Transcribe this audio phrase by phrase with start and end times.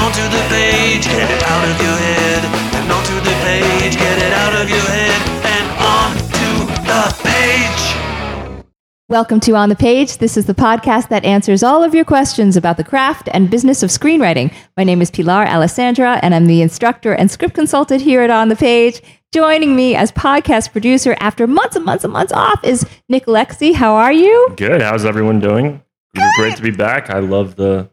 [0.00, 1.04] onto the page.
[1.04, 2.44] Get it out of your head
[2.74, 3.96] and onto the page.
[3.96, 8.64] Get it out of your head and onto the page.
[9.10, 10.16] Welcome to On the Page.
[10.16, 13.82] This is the podcast that answers all of your questions about the craft and business
[13.82, 14.54] of screenwriting.
[14.74, 18.48] My name is Pilar Alessandra, and I'm the instructor and script consultant here at On
[18.48, 19.02] the Page.
[19.32, 23.74] Joining me as podcast producer after months and months and months off is Nick Lexi.
[23.74, 24.54] How are you?
[24.56, 24.80] Good.
[24.80, 25.82] How's everyone doing?
[26.14, 27.10] It's great to be back.
[27.10, 27.90] I love the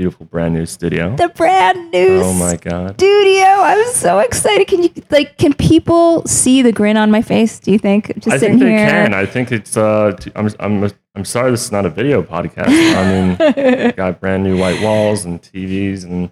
[0.00, 1.14] beautiful brand new studio.
[1.14, 2.94] The brand new oh my god.
[2.98, 3.44] studio.
[3.44, 4.66] I'm so excited.
[4.66, 5.36] Can you like?
[5.36, 7.58] Can people see the grin on my face?
[7.60, 8.06] Do you think?
[8.14, 8.88] Just I sitting think they here.
[8.88, 9.12] can.
[9.12, 9.76] I think it's.
[9.76, 10.48] Uh, I'm.
[10.58, 10.90] I'm.
[11.14, 11.50] I'm sorry.
[11.50, 12.72] This is not a video podcast.
[13.00, 16.30] I mean, got brand new white walls and TVs and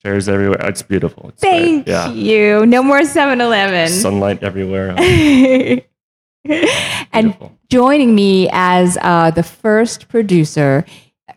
[0.00, 0.60] chairs everywhere.
[0.68, 1.30] It's beautiful.
[1.30, 1.40] It's.
[1.42, 2.12] Thank Yeah.
[2.12, 2.64] you.
[2.66, 3.88] No more 7-Eleven.
[3.88, 4.94] Sunlight everywhere.
[7.12, 7.34] and
[7.70, 10.84] joining me as uh, the first producer.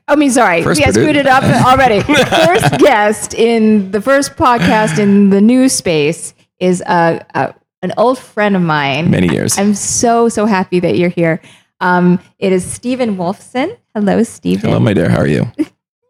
[0.08, 2.02] I mean, sorry, First we I screwed it up already.
[2.02, 8.18] first guest in the first podcast in the new space is uh, uh, an old
[8.20, 9.10] friend of mine.
[9.10, 9.58] Many years.
[9.58, 11.42] I'm so so happy that you're here.
[11.80, 13.78] Um, it is Steven Wolfson.
[13.94, 14.70] Hello, Steven.
[14.70, 15.10] Hello, my dear.
[15.10, 15.46] How are you?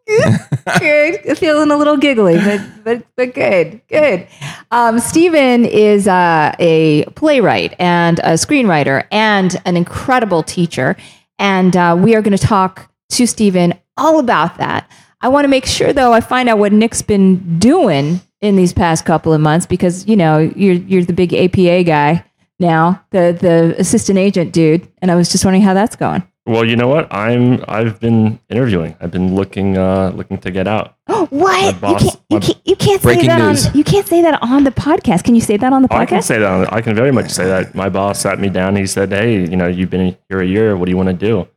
[0.78, 1.36] good.
[1.38, 4.26] Feeling a little giggly, but but but good, good.
[4.70, 10.96] Um, Steven is uh, a playwright and a screenwriter and an incredible teacher,
[11.38, 14.90] and uh, we are going to talk to Steven all about that.
[15.20, 18.72] I want to make sure though I find out what Nick's been doing in these
[18.72, 22.24] past couple of months because you know you're you're the big APA guy
[22.58, 26.22] now, the the assistant agent dude, and I was just wondering how that's going.
[26.46, 27.12] Well, you know what?
[27.12, 27.64] I'm.
[27.66, 28.96] I've been interviewing.
[29.00, 29.76] I've been looking.
[29.76, 30.94] Uh, looking to get out.
[31.06, 31.82] what?
[31.82, 33.66] My you can't, you can't, you can't say that news.
[33.66, 35.24] on you can't say that on the podcast.
[35.24, 36.50] Can you say that on the Oh, I can say that.
[36.50, 37.74] on- I can very much say that.
[37.74, 38.76] My boss sat me down.
[38.76, 40.76] He said, "Hey, you know, you've been here a year.
[40.76, 41.48] What do you want to do?"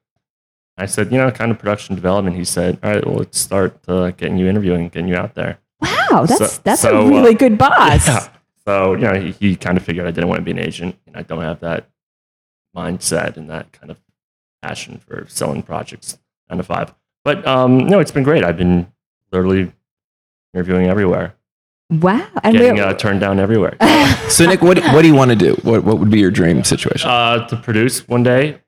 [0.82, 3.78] I said, "You know, kind of production development." He said, "All right, well, let's start
[3.88, 7.10] uh, getting you interviewing, getting you out there." wow, that's So- that's so, a uh,
[7.10, 8.08] really good boss.
[8.08, 8.30] Yeah.
[8.66, 10.96] So you know, he, he kind of figured I didn't want to be an agent,
[11.08, 11.90] and I don't have that
[12.76, 13.98] mindset and that kind of
[14.62, 16.20] passion for selling projects
[16.50, 16.94] nine to five.
[17.24, 18.44] But um, no, it's been great.
[18.44, 18.92] I've been
[19.32, 19.72] literally
[20.54, 21.36] interviewing everywhere,
[21.90, 23.76] Wow, and getting we're- uh, turned down everywhere.
[24.30, 25.56] So, Nick, what, what do you want to do?
[25.64, 27.10] What, what would be your dream situation?
[27.10, 28.60] uh, to produce one day,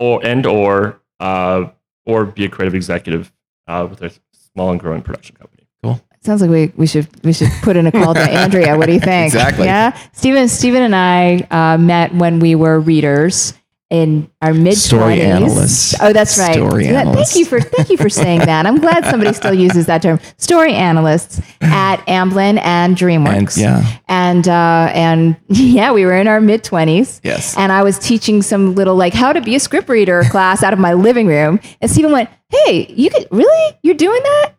[0.00, 1.70] or and or uh,
[2.04, 3.32] or be a creative executive
[3.66, 4.12] uh, with a
[4.52, 5.66] small and growing production company.
[5.82, 6.00] Cool.
[6.20, 8.76] Sounds like we, we should we should put in a call to Andrea.
[8.76, 9.26] What do you think?
[9.26, 9.64] Exactly.
[9.64, 13.54] Yeah, Steven Steven and I uh, met when we were readers
[13.94, 15.94] in our mid Story analysts.
[16.00, 16.54] Oh, that's right.
[16.54, 17.32] Story That- analysts.
[17.32, 18.66] Thank you for thank you for saying that.
[18.66, 20.18] I'm glad somebody still uses that term.
[20.36, 23.56] Story analysts at Amblin and DreamWorks.
[23.56, 27.20] And yeah, and uh, and yeah, we were in our mid twenties.
[27.22, 27.56] Yes.
[27.56, 30.72] And I was teaching some little like how to be a script reader class out
[30.72, 33.78] of my living room, and Steven went, "Hey, you could really?
[33.84, 34.52] You're doing that?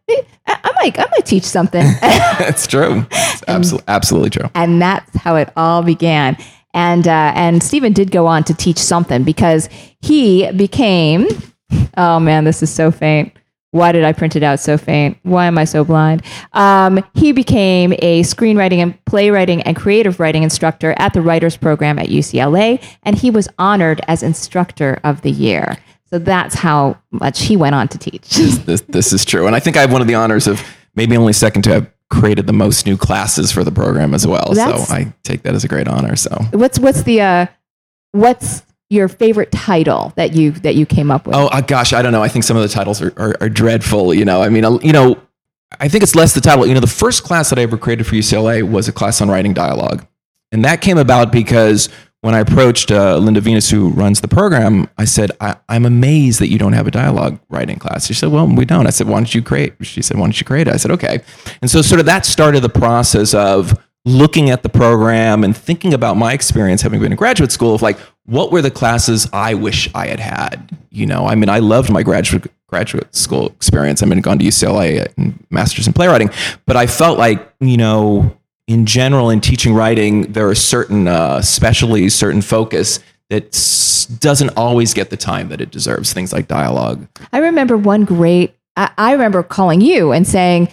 [0.48, 3.06] I, I might, I might teach something." that's true.
[3.12, 4.50] It's absolutely, absolutely true.
[4.56, 6.38] and that's how it all began.
[6.76, 9.68] And uh, and Steven did go on to teach something because
[10.02, 11.28] he became.
[11.98, 13.34] Oh man, this is so faint.
[13.72, 15.18] Why did I print it out so faint?
[15.24, 16.22] Why am I so blind?
[16.54, 22.00] Um, he became a screenwriting and playwriting and creative writing instructor at the Writers Program
[22.00, 25.76] at UCLA, and he was honored as Instructor of the Year.
[26.10, 28.30] So that's how much he went on to teach.
[28.66, 29.48] This, this is true.
[29.48, 30.64] And I think I have one of the honors of
[30.96, 34.54] maybe only second to created the most new classes for the program as well.
[34.54, 36.16] That's- so I take that as a great honor.
[36.16, 37.46] So, what's what's the uh,
[38.12, 41.36] what's your favorite title that you that you came up with?
[41.36, 42.24] oh uh, gosh, I don't know.
[42.24, 44.14] I think some of the titles are, are, are dreadful.
[44.14, 45.20] You know, I mean, uh, you know,
[45.80, 46.66] I think it's less the title.
[46.66, 49.30] You know, the first class that I ever created for UCLA was a class on
[49.30, 50.06] writing dialogue.
[50.52, 51.90] And that came about because
[52.26, 56.40] when I approached uh, Linda Venis, who runs the program, I said, I, I'm amazed
[56.40, 58.08] that you don't have a dialogue writing class.
[58.08, 58.88] She said, Well, we don't.
[58.88, 59.76] I said, Why don't you create?
[59.82, 60.74] She said, Why don't you create it?
[60.74, 61.20] I said, Okay.
[61.62, 65.94] And so, sort of, that started the process of looking at the program and thinking
[65.94, 69.54] about my experience having been in graduate school of like, what were the classes I
[69.54, 70.76] wish I had had?
[70.90, 74.02] You know, I mean, I loved my graduate graduate school experience.
[74.02, 76.32] I mean, gone to UCLA and masters in playwriting,
[76.66, 78.36] but I felt like, you know,
[78.68, 83.52] in general, in teaching writing, there are certain uh, specialties, certain focus that
[84.20, 86.14] doesn't always get the time that it deserves.
[86.14, 87.08] Things like dialogue.
[87.34, 88.56] I remember one great.
[88.76, 90.68] I, I remember calling you and saying,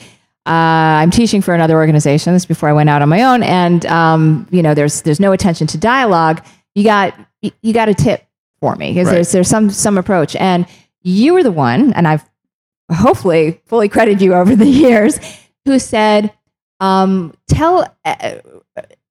[0.46, 2.32] uh, I'm teaching for another organization.
[2.32, 5.20] This is before I went out on my own, and um, you know, there's there's
[5.20, 6.44] no attention to dialogue.
[6.74, 8.24] You got you- you got a tip
[8.60, 9.14] for me because Right.
[9.14, 10.66] there's there's some some approach, and
[11.02, 12.28] you were the one, and I've
[12.90, 15.18] hopefully fully credited you over the years,
[15.64, 16.32] who said,
[16.82, 17.86] um, tell.
[18.04, 18.36] Uh,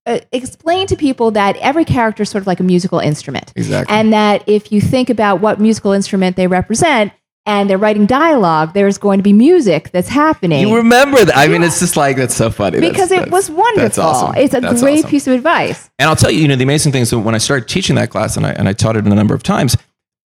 [0.08, 3.96] uh, explain to people that every character is sort of like a musical instrument Exactly.
[3.96, 7.14] and that if you think about what musical instrument they represent
[7.46, 10.68] and they're writing dialogue, there's going to be music that's happening.
[10.68, 11.38] you remember that?
[11.38, 12.80] I mean, it's just like that's so funny.
[12.80, 13.82] That's- because it that's- was wonderful.
[13.84, 14.36] That's awesome.
[14.38, 15.10] It's a That's great awesome.
[15.12, 15.92] piece of advice.
[16.00, 17.96] And I'll tell you, you know, the amazing thing is that when I started teaching
[17.98, 19.78] that class, and I and I taught it a number of times,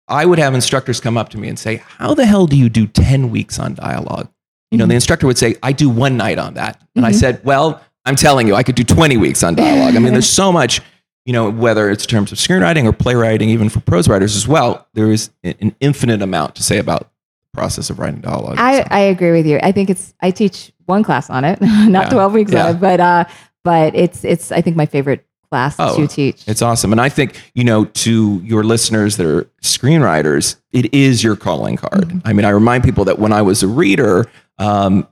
[0.06, 2.69] I would have instructors come up to me and say, "How the hell do you
[2.69, 4.29] do ten weeks on dialogue?"
[4.70, 7.40] You know, the instructor would say, "I do one night on that," and I said,
[7.44, 9.94] "Well, I'm telling you, I could do twenty weeks on dialogue.
[9.94, 10.81] I mean, there's so much."
[11.26, 14.46] You know, whether it's in terms of screenwriting or playwriting, even for prose writers as
[14.46, 17.06] well, there is an infinite amount to say about the
[17.55, 18.56] process of writing dialogue.
[18.58, 19.58] I, So- I agree with you.
[19.62, 22.10] I think it's I teach one class on it, not Yeah.
[22.10, 22.67] 12 weeks Yeah.
[22.67, 23.25] on it, but uh
[23.62, 26.43] but it's it's I think my favorite class Oh, to teach.
[26.46, 26.93] It's awesome.
[26.93, 31.76] And I think, you know, to your listeners that are screenwriters, it is your calling
[31.76, 32.08] card.
[32.08, 32.19] Mm-hmm.
[32.28, 34.26] I mean, I remind people that when I was a reader,
[34.58, 35.06] um,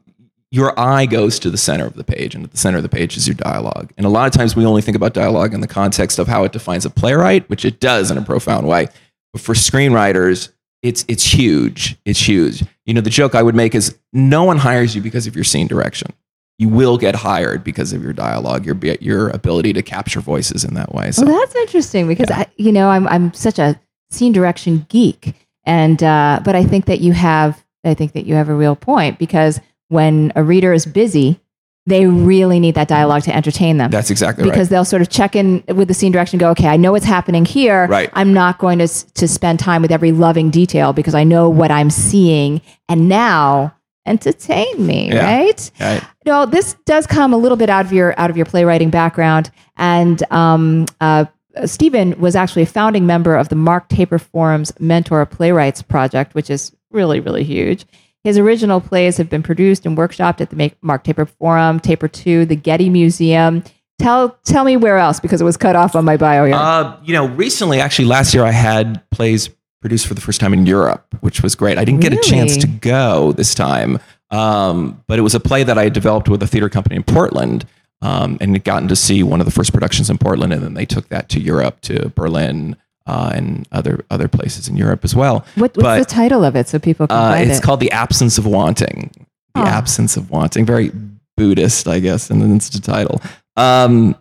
[0.52, 2.88] your eye goes to the center of the page, and at the center of the
[2.88, 3.90] page is your dialogue.
[3.96, 6.44] And a lot of times we only think about dialogue in the context of how
[6.44, 8.88] it defines a playwright, which it does in a profound way.
[9.32, 10.50] But for screenwriters,
[10.82, 11.96] it's it's huge.
[12.04, 12.64] It's huge.
[12.84, 15.44] You know, the joke I would make is no one hires you because of your
[15.44, 16.12] scene direction.
[16.58, 20.74] You will get hired because of your dialogue, your your ability to capture voices in
[20.74, 21.12] that way.
[21.12, 23.80] So Well, that's interesting because I, you know I'm I'm such a
[24.10, 25.34] scene direction geek,
[25.64, 28.76] and uh, but I think that you have I think that you have a real
[28.76, 31.40] point because when a reader is busy,
[31.86, 33.90] they really need that dialogue to entertain them.
[33.90, 34.70] that's exactly because right.
[34.70, 37.04] they'll sort of check in with the scene direction and go, okay, I know what's
[37.04, 37.86] happening here.
[37.88, 38.08] Right.
[38.12, 41.72] I'm not going to, to spend time with every loving detail because I know what
[41.72, 42.60] I'm seeing.
[42.88, 43.74] And now
[44.06, 45.24] entertain me, Yeah.
[45.24, 45.70] right?
[45.80, 46.02] Right.
[46.24, 49.50] No, this does come a little bit out of your out of your playwriting background,
[49.76, 51.24] and um, uh,
[51.64, 56.48] Steven was actually a founding member of the Mark Taper Forum's Mentor Playwrights Project, which
[56.48, 57.86] is really really huge.
[58.24, 62.46] His original plays have been produced and workshopped at the Mark Taper Forum, Taper Two,
[62.46, 63.64] the Getty Museum.
[63.98, 66.54] Tell tell me where else because it was cut off on my bio here.
[66.54, 69.50] Uh, you know, recently, actually, last year, I had plays
[69.80, 71.78] produced for the first time in Europe, which was great.
[71.78, 73.98] I didn't get a chance to go this time,
[74.30, 77.02] um, but it was a play that I had developed with a theater company in
[77.02, 77.64] Portland,
[78.00, 80.74] um, and had gotten to see one of the first productions in Portland, and then
[80.74, 82.76] they took that to Europe, to Berlin,
[83.06, 85.44] uh, and other other places in Europe as well.
[85.56, 87.62] what, what's but- the title of it so people can Uh, find it's it?
[87.62, 89.10] called The Absence of Wanting.
[89.54, 89.64] The Oh.
[89.66, 90.64] Absence of Wanting.
[90.66, 90.90] Very
[91.36, 93.20] Buddhist, I guess, and then it's the title.
[93.56, 94.14] Um,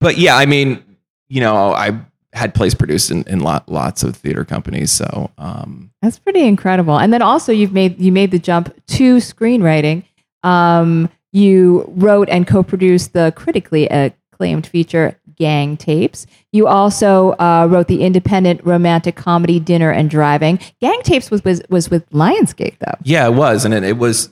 [0.00, 0.82] but yeah, I mean,
[1.28, 1.98] you know, I
[2.32, 4.90] had plays produced in, in lot, lots of theater companies.
[4.90, 6.98] So, um, That's pretty incredible.
[6.98, 10.04] And then also you've made you made the jump to screenwriting.
[10.42, 16.26] Um, you wrote and co-produced the critically acclaimed feature Gang Tapes.
[16.52, 20.58] You also uh, wrote the independent romantic comedy Dinner and Driving.
[20.80, 22.96] Gang Tapes was was, was with Lionsgate though.
[23.02, 23.64] yeah, it was.
[23.64, 24.30] And it, it was,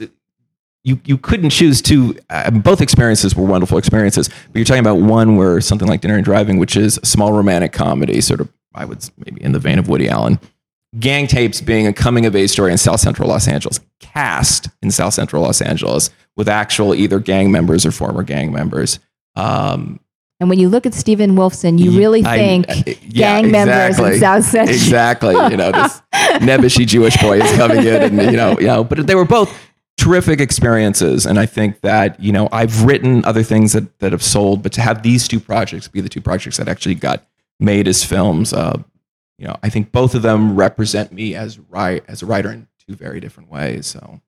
[0.85, 2.17] you, you couldn't choose two.
[2.31, 4.29] Uh, both experiences were wonderful experiences.
[4.29, 7.33] But you're talking about one where something like Dinner and Driving, which is a small
[7.33, 10.41] romantic comedy, sort of, I would maybe in the vein of Woody Allen.
[10.99, 14.91] Gang Tapes being a coming of age story in South Central Los Angeles, cast in
[14.91, 18.99] South Central Los Angeles with actual either gang members or former gang members.
[19.35, 20.01] Um,
[20.43, 23.97] And when you look at Steven Wolfson, you really I- think uh, yeah, gang members
[23.97, 24.15] exactly.
[24.15, 24.75] in South Central.
[24.77, 25.35] exactly.
[25.35, 26.03] You know, this
[26.43, 28.83] nebbishy Jewish boy is coming in, and you know, you know.
[28.83, 29.57] But they were both
[29.99, 34.23] terrific experiences, and I think that you know I've written other things that that have
[34.25, 37.25] sold, but to have these two projects be the two projects that actually got
[37.61, 38.83] made as films, uh,
[39.39, 42.67] you know, I think both of them represent me as right as a writer in
[42.85, 43.87] two very different ways.
[43.87, 44.21] So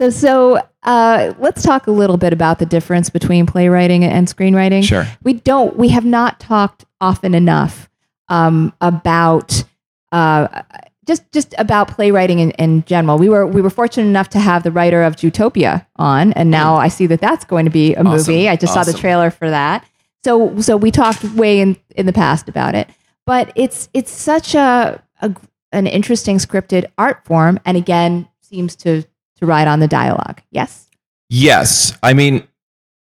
[0.00, 4.84] So, so uh, let's talk a little bit about the difference between playwriting and screenwriting.
[4.84, 7.88] sure, we don't we have not talked often enough
[8.28, 9.64] um, about
[10.12, 10.62] uh,
[11.06, 13.16] just just about playwriting in, in general.
[13.16, 16.76] We were we were fortunate enough to have the writer of Zootopia on, and now
[16.76, 18.00] I see that that's going to be a.
[18.00, 18.34] Awesome.
[18.34, 18.48] movie.
[18.48, 19.86] I just saw the trailer for that.
[20.24, 22.90] So so we talked way in in the past about it,
[23.24, 25.34] but it's it's such a, a
[25.72, 29.04] an interesting scripted art form, and again seems to
[29.36, 30.40] to ride on the dialogue.
[30.50, 30.88] Yes.
[31.28, 31.96] Yes.
[32.02, 32.46] I mean,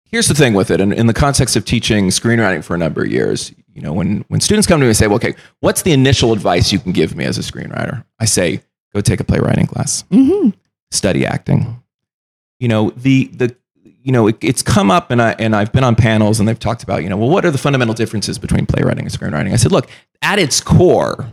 [0.04, 0.80] here's the thing with it.
[0.80, 4.25] In, in the context of teaching screenwriting for a number of years, you know, when,
[4.28, 6.92] when students come to me and say, well, okay, what's the initial advice you can
[6.92, 8.04] give me as a screenwriter?
[8.18, 8.62] I say,
[8.94, 10.50] go take a playwriting class, hmm
[10.90, 11.82] study acting.
[12.58, 13.54] You know, the, the,
[13.85, 16.58] you know, it, it's come up and I, and I've been on panels and they've
[16.58, 19.52] talked about, you know, well, what are the fundamental differences between playwriting and screenwriting?
[19.52, 19.90] I said, look,
[20.23, 21.28] at its core,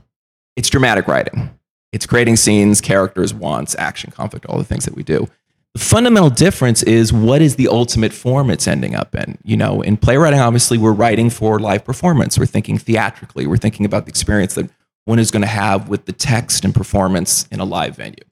[0.57, 1.57] it's dramatic writing.
[1.95, 5.29] It's creating scenes, characters, wants, action, conflict, all the things that we do.
[5.73, 9.37] the fundamental difference is what is the ultimate form it's ending up in.
[9.45, 12.37] You know, in playwriting, obviously, we're writing for live performance.
[12.37, 13.47] We're thinking theatrically.
[13.47, 14.69] We're thinking about the experience that
[15.05, 18.25] one is going to have with the text and performance in a live venue.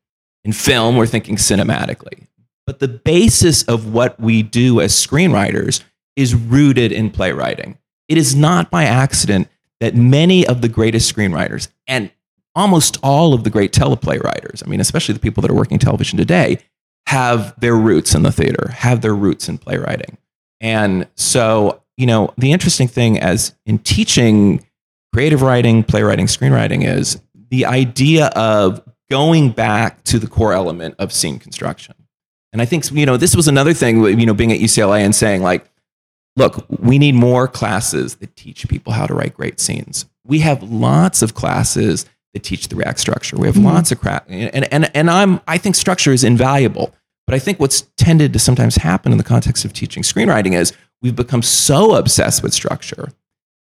[0.43, 2.27] In film, we're thinking cinematically.
[2.67, 5.81] But the basis of what we do as screenwriters
[6.17, 7.77] is rooted in playwriting.
[8.09, 9.47] It is not by accident
[9.79, 12.11] that many of the greatest screenwriters and
[12.55, 15.79] almost all of the great teleplay writers, I mean, especially the people that are working
[15.79, 16.59] television today,
[17.07, 20.17] have their roots in the theater, have their roots in playwriting.
[20.61, 24.65] And so, you know, the interesting thing as in teaching
[25.13, 31.11] creative writing, playwriting, screenwriting is the idea of going back to the core element of
[31.11, 31.93] scene construction.
[32.51, 35.13] And I think, you know, this was another thing, you know, being at UCLA and
[35.13, 35.69] saying, like,
[36.35, 40.05] look, we need more classes that teach people how to write great scenes.
[40.25, 43.37] We have lots of classes that teach the three act structure.
[43.37, 43.65] We have mm-hmm.
[43.65, 46.93] lots of crap, and, and, and I'm, I think structure is invaluable.
[47.25, 50.73] But I think what's tended to sometimes happen in the context of teaching screenwriting is
[51.01, 53.11] we've become so obsessed with structure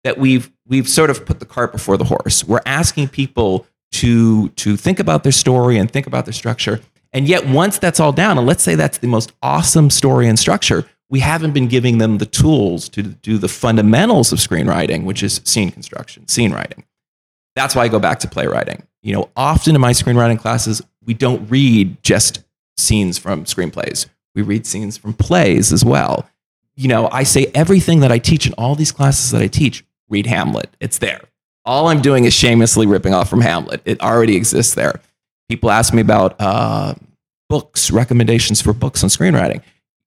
[0.04, 2.44] that we've, we've sort of put the cart before the horse.
[2.44, 6.80] We're asking people to, to think about their story and think about their structure.
[7.12, 10.38] And yet, once that's all down, and let's say that's the most awesome story and
[10.38, 15.22] structure, we haven't been giving them the tools to do the fundamentals of screenwriting, which
[15.22, 16.84] is scene construction, scene writing.
[17.56, 18.86] That's why I go back to playwriting.
[19.02, 22.44] You know, often in my screenwriting classes, we don't read just
[22.76, 24.06] scenes from screenplays.
[24.34, 26.28] We read scenes from plays as well.
[26.76, 29.84] You know, I say everything that I teach in all these classes that I teach,
[30.10, 30.76] read Hamlet.
[30.78, 31.22] It's there.
[31.64, 33.80] All I'm doing is shamelessly ripping off from Hamlet.
[33.86, 35.00] It already exists there.
[35.48, 36.94] People ask me about uh,
[37.48, 39.62] books, recommendations for books on screenwriting.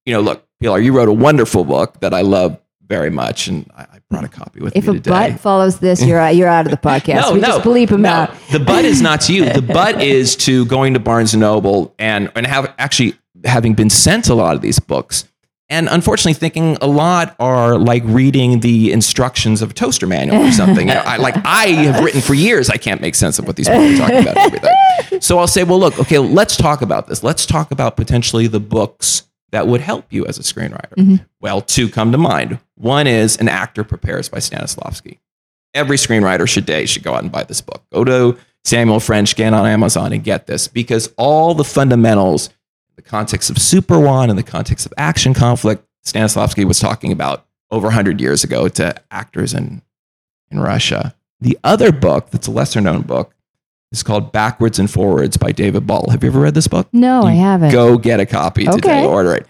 [0.06, 3.72] You know, look, Pilar, you wrote a wonderful book that I love very much, and
[3.76, 5.12] I, I brought a copy with if me today.
[5.12, 7.22] If a butt follows this, you're out, you're out of the podcast.
[7.22, 8.10] no, we no, just bleep him no.
[8.10, 8.34] out.
[8.52, 9.46] the butt is not to you.
[9.46, 13.90] The butt is to going to Barnes and Noble and and have actually having been
[13.90, 15.26] sent a lot of these books.
[15.72, 20.52] And unfortunately, thinking a lot are like reading the instructions of a toaster manual or
[20.52, 20.88] something.
[20.88, 23.56] You know, I, like I have written for years, I can't make sense of what
[23.56, 24.38] these people are talking about.
[24.38, 25.22] Everything.
[25.22, 27.22] So I'll say, well, look, okay, let's talk about this.
[27.22, 30.96] Let's talk about potentially the books that would help you as a screenwriter?
[30.98, 31.16] Mm-hmm.
[31.40, 32.60] Well, two come to mind.
[32.76, 35.18] One is An Actor Prepares by Stanislavski.
[35.74, 37.84] Every screenwriter should day should go out and buy this book.
[37.92, 42.50] Go to Samuel French, get on Amazon and get this because all the fundamentals,
[42.96, 47.46] the context of super want and the context of action conflict, Stanislavski was talking about
[47.72, 49.82] over 100 years ago to actors in,
[50.50, 51.16] in Russia.
[51.40, 53.34] The other book that's a lesser known book
[53.92, 56.10] it's called Backwards and Forwards by David Ball.
[56.12, 56.88] Have you ever read this book?
[56.94, 57.72] No, you I haven't.
[57.72, 58.76] Go get a copy okay.
[58.76, 59.06] today.
[59.06, 59.48] Order it.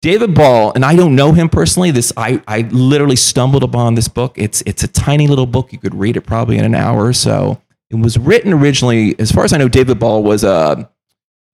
[0.00, 1.92] David Ball, and I don't know him personally.
[1.92, 4.34] This I, I literally stumbled upon this book.
[4.36, 5.72] It's it's a tiny little book.
[5.72, 7.62] You could read it probably in an hour or so.
[7.88, 10.90] It was written originally, as far as I know, David Ball was a,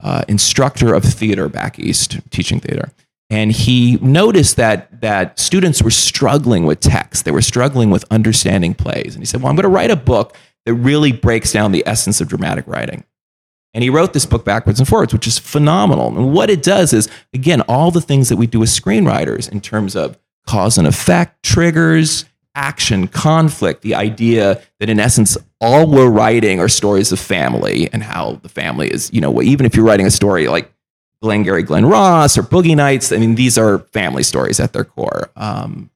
[0.01, 2.91] a instructor of theater back east, teaching theater,
[3.29, 7.27] and he noticed that that students were struggling with text.
[7.27, 9.97] They were struggling with understanding plays, and he said, "Well, I'm going to write a
[9.97, 10.35] book
[10.69, 13.03] that really breaks down the essence of dramatic writing.
[13.73, 16.09] And he wrote this book backwards and forwards, which is phenomenal.
[16.09, 19.63] And what it does is, again, all the things that we do as screenwriters in
[19.63, 26.11] terms of cause and effect, triggers, action, conflict, the idea that in essence, all we're
[26.11, 29.87] writing are stories of family and how the family is, you know, even if you're
[29.87, 30.71] writing a story like
[31.23, 35.31] Glengarry Glen Ross or Boogie Nights, I mean, these are family stories at their core.
[35.35, 35.89] Um,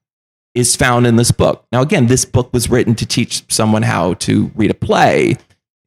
[0.55, 1.65] is found in this book.
[1.71, 5.37] Now, again, this book was written to teach someone how to read a play,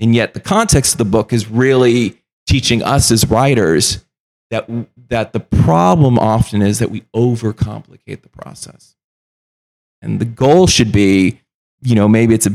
[0.01, 4.05] and yet the context of the book is really teaching us as writers
[4.51, 4.69] that,
[5.09, 8.97] that the problem often is that we overcomplicate the process.
[10.03, 11.41] And the goal should be,
[11.83, 12.53] you know, maybe it's a,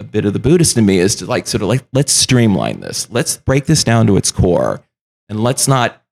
[0.00, 2.80] a bit of the Buddhist in me is to like sort of like, let's streamline
[2.80, 3.08] this.
[3.10, 4.82] Let's break this down to its core
[5.28, 6.02] and let's not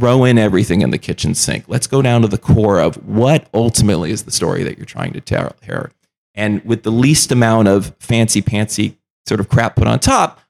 [0.00, 1.64] throw in everything in the kitchen sink.
[1.68, 5.12] Let's go down to the core of what ultimately is the story that you're trying
[5.12, 5.92] to tell here.
[6.34, 8.96] And with the least amount of fancy pantsy
[9.28, 10.40] sort of crap put on top,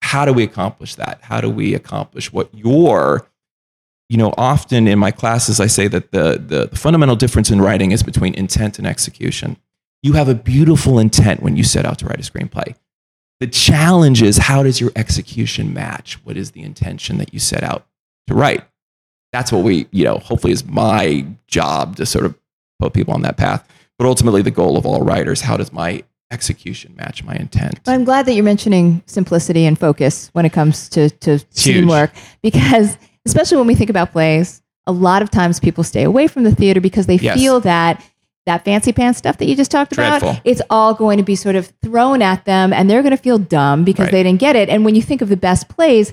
[0.00, 1.20] how do we accomplish that?
[1.22, 3.28] How do we accomplish what your
[4.08, 7.60] you know, often in my classes, I say that the, the, the fundamental difference in
[7.60, 9.56] writing is between intent and execution.
[10.00, 12.76] You have a beautiful intent when you set out to write a screenplay.
[13.40, 16.24] The challenge is how does your execution match?
[16.24, 17.86] What is the intention that you set out
[18.28, 18.64] to write?
[19.36, 22.34] That's what we, you know, hopefully is my job to sort of
[22.78, 23.68] put people on that path.
[23.98, 27.80] But ultimately, the goal of all writers, how does my execution match my intent?
[27.86, 32.12] I'm glad that you're mentioning simplicity and focus when it comes to, to teamwork,
[32.42, 36.44] because especially when we think about plays, a lot of times people stay away from
[36.44, 37.38] the theater because they yes.
[37.38, 38.02] feel that
[38.46, 40.30] that fancy pants stuff that you just talked Dreadful.
[40.30, 43.22] about, it's all going to be sort of thrown at them and they're going to
[43.22, 44.12] feel dumb because right.
[44.12, 44.68] they didn't get it.
[44.68, 46.12] And when you think of the best plays,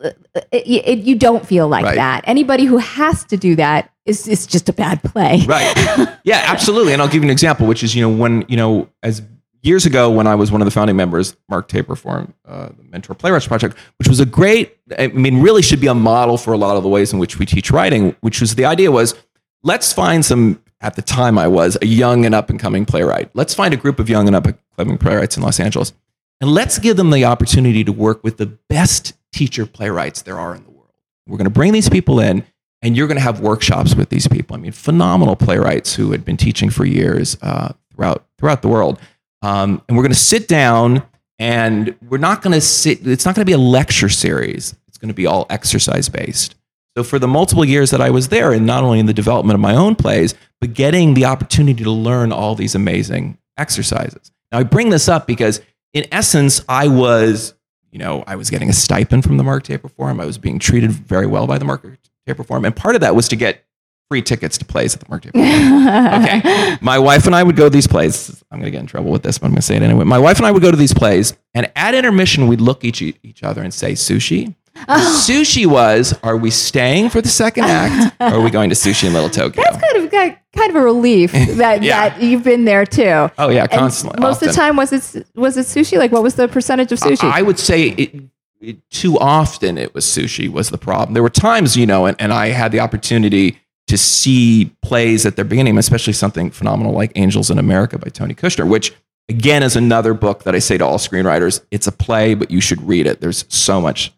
[0.00, 0.16] it,
[0.52, 1.96] it, you don't feel like Right.
[1.96, 2.24] that.
[2.26, 5.44] Anybody who has to do that is is just a bad play.
[5.46, 6.08] Right.
[6.24, 6.92] Yeah, absolutely.
[6.92, 9.22] And I'll give you an example, which is, you know, when, you know, as
[9.62, 12.84] years ago when I was one of the founding members, Mark Taper Forum uh, the
[12.84, 16.52] Mentor Playwrights Project, which was a great, I mean, really should be a model for
[16.52, 19.16] a lot of the ways in which we teach writing, which was the idea was
[19.64, 23.30] let's find some, at the time I was a young and up and coming playwright.
[23.34, 25.92] Let's find a group of young and up and coming playwrights in Los Angeles
[26.40, 30.54] and let's give them the opportunity to work with the best teacher playwrights there are
[30.54, 30.90] in the world.
[31.26, 32.44] We're going to bring these people in
[32.82, 34.56] and you're going to have workshops with these people.
[34.56, 39.00] I mean, phenomenal playwrights who had been teaching for years uh, throughout throughout the world.
[39.40, 41.02] Um, and we're going to sit down,
[41.38, 43.06] and we're not going to sit.
[43.06, 44.74] It's not going to be a lecture series.
[44.88, 46.56] It's going to be all exercise based.
[46.96, 49.54] So for the multiple years that I was there, and not only in the development
[49.54, 54.30] of my own plays, but getting the opportunity to learn all these amazing exercises.
[54.50, 55.62] Now I bring this up because,
[55.94, 57.54] in essence, I was
[57.92, 60.18] you know, I was getting a stipend from the Mark Taper Forum.
[60.18, 61.86] I was being treated very well by the Mark
[62.26, 62.64] Taper Forum.
[62.64, 63.64] And part of that was to get
[64.08, 65.52] free tickets to plays at the Mark Taper Forum.
[66.22, 66.76] Okay.
[66.80, 68.42] My wife and I would go to these plays.
[68.50, 70.04] I'm going to get in trouble with this, but I'm going to say it anyway.
[70.04, 73.02] My wife and I would go to these plays, and at intermission, we'd look each,
[73.02, 74.54] each other and say, Sushi.
[74.88, 75.24] Oh.
[75.28, 78.14] Sushi was, are we staying for the second act?
[78.20, 79.62] Or are we going to sushi in Little Tokyo?
[79.62, 82.08] That's kind of kind of a relief that Yeah.
[82.10, 83.30] that you've been there too.
[83.38, 84.20] Oh, yeah, And constantly.
[84.20, 85.98] most of the time, was it was it sushi?
[85.98, 87.24] Like, what was the percentage of sushi?
[87.30, 88.14] I would say it,
[88.60, 91.14] it, too often it was sushi was the problem.
[91.14, 93.58] There were times, you know, and, and I had the opportunity
[93.88, 98.34] to see plays at their beginning, especially something phenomenal like Angels in America by Tony
[98.34, 98.92] Kushner, which
[99.28, 102.60] again is another book that I say to all screenwriters, it's a play, but you
[102.60, 103.20] should read it.
[103.20, 104.12] There's so much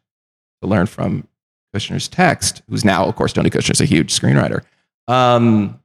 [0.65, 1.29] to learn from
[1.75, 4.63] Kushner's text, who's now, of course, Tony Kushner's a huge screenwriter.
[5.09, 5.81] Um,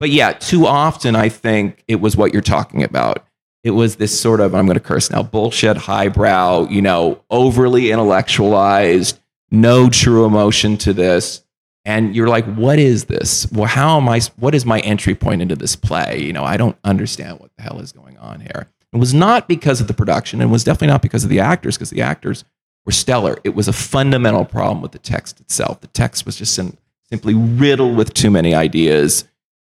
[0.00, 3.24] but yeah, too often I think it was what you're talking about.
[3.62, 7.90] It was this sort of, I'm going to curse now, bullshit, highbrow, you know, overly
[7.90, 9.18] intellectualized,
[9.50, 11.42] no true emotion to this.
[11.86, 13.50] And you're like, what is this?
[13.52, 16.18] Well, how am I, what is my entry point into this play?
[16.20, 18.68] You know, I don't understand what the hell is going on here.
[18.92, 20.40] It was not because of the production.
[20.40, 22.44] and was definitely not because of the actors, because the actors
[22.86, 23.38] were stellar.
[23.44, 25.80] It was a fundamental problem with the text itself.
[25.80, 26.76] The text was just sim-
[27.08, 29.24] simply riddled with too many ideas,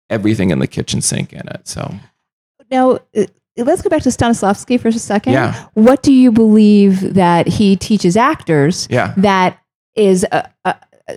[0.10, 1.68] everything in the kitchen sink in it.
[1.68, 1.94] So,
[2.70, 3.26] now, uh,
[3.58, 5.34] let's go back to Stanislavski for a second.
[5.34, 5.68] Yeah.
[5.74, 9.14] What do you believe that he teaches actors yeah.
[9.18, 9.60] that
[9.96, 10.26] is?
[10.32, 10.74] Uh, uh,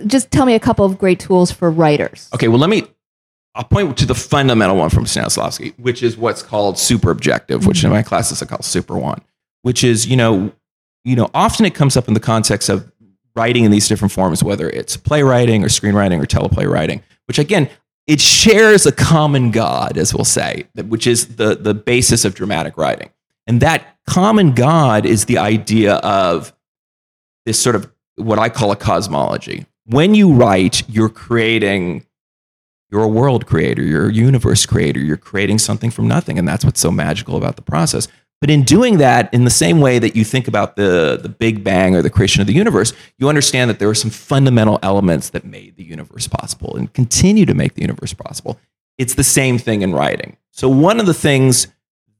[0.06, 2.28] just tell me a couple of great tools for writers.
[2.34, 2.84] Okay, well, let me.
[3.56, 7.82] I'll point to the fundamental one from Stanislavski, which is what's called super objective, which
[7.82, 9.24] in my classes I call super want,
[9.62, 10.52] which is you know,
[11.04, 12.90] you know, often it comes up in the context of
[13.34, 17.68] writing in these different forms, whether it's playwriting or screenwriting or teleplay writing, which again,
[18.06, 22.76] it shares a common god, as we'll say, which is the the basis of dramatic
[22.76, 23.10] writing,
[23.46, 26.52] and that common god is the idea of
[27.46, 29.66] this sort of what I call a cosmology.
[29.84, 32.06] When you write, you're creating
[32.90, 36.38] you're a world creator, you're a universe creator, you're creating something from nothing.
[36.38, 38.08] And that's what's so magical about the process.
[38.40, 41.62] But in doing that, in the same way that you think about the, the Big
[41.62, 45.30] Bang or the creation of the universe, you understand that there are some fundamental elements
[45.30, 48.58] that made the universe possible and continue to make the universe possible.
[48.96, 50.38] It's the same thing in writing.
[50.52, 51.68] So, one of the things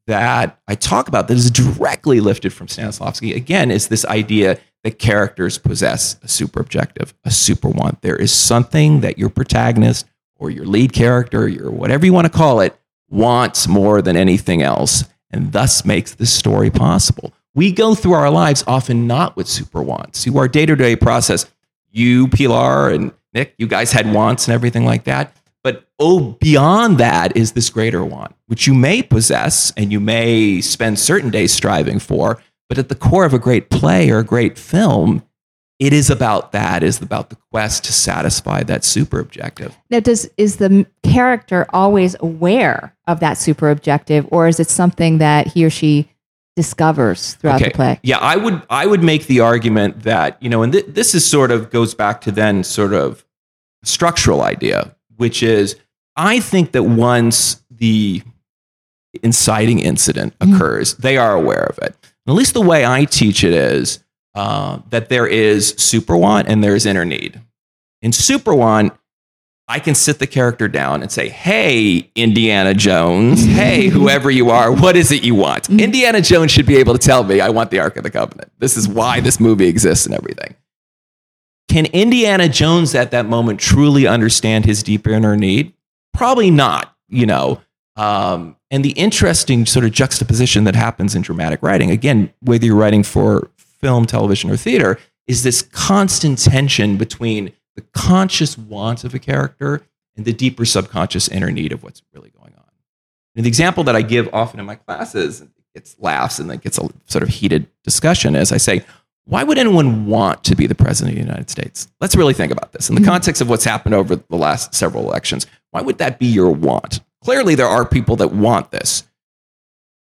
[0.07, 4.99] that I talk about that is directly lifted from Stanislavski, again, is this idea that
[4.99, 8.03] characters possess a super objective, a super want.
[8.03, 10.07] There is something that your protagonist
[10.37, 12.77] or your lead character, your whatever you want to call it,
[13.09, 17.33] wants more than anything else, and thus makes this story possible.
[17.55, 20.27] We go through our lives often not with super wants.
[20.27, 21.47] You, our day to day process,
[21.91, 25.35] you, Pilar, and Nick, you guys had wants and everything like that.
[25.63, 30.61] But oh, beyond that is this greater want, which you may possess and you may
[30.61, 32.43] spend certain days striving for.
[32.69, 35.25] But at the core of a great play or a great film,
[35.81, 39.77] it is about that, is about the quest to satisfy that super objective.
[39.89, 45.19] Now, does is the character always aware of that super objective, or is it something
[45.19, 46.09] that he or she
[46.55, 47.99] discovers throughout the play?
[48.03, 51.27] Yeah, I would I would make the argument that, you know, and th- this is
[51.27, 53.25] sort of goes back to then sort of
[53.83, 55.77] structural idea, which is
[56.15, 58.23] I think that once the
[59.23, 60.55] inciting incident Mhm.
[60.57, 61.97] occurs, they are aware of it.
[62.29, 64.01] At least the way I teach it is
[64.35, 67.41] uh, that there is super want and there's inner need.
[68.03, 68.93] In super want,
[69.69, 74.73] I can sit the character down and say, Hey, Indiana Jones, hey, whoever you are,
[74.73, 75.71] what is it you want?
[75.71, 78.51] Indiana Jones should be able to tell me, I want the Ark of the Covenant.
[78.59, 80.57] This is why this movie exists and everything.
[81.69, 85.73] Can Indiana Jones at that moment truly understand his deep inner need?
[86.13, 87.61] Probably not, you know.
[87.95, 92.75] Um, and the interesting sort of juxtaposition that happens in dramatic writing, again, whether you're
[92.75, 99.15] writing for film, television, or theater, is this constant tension between the conscious want of
[99.15, 99.83] a character
[100.17, 102.65] and the deeper subconscious inner need of what's really going on.
[103.37, 106.61] And the example that I give often in my classes, it gets laughs and it
[106.61, 108.85] gets a sort of heated discussion, is I say,
[109.25, 111.89] why would anyone want to be the president of the United States?
[112.01, 113.11] Let's really think about this in the mm-hmm.
[113.11, 115.47] context of what's happened over the last several elections.
[115.71, 117.01] Why would that be your want?
[117.23, 119.05] Clearly, there are people that want this.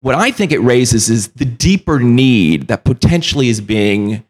[0.05, 4.23] What I think it raises is the deeper need that potentially is being